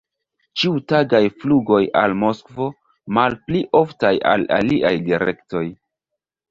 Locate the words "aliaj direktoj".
4.61-5.67